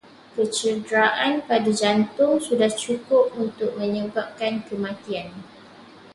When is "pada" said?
1.49-1.69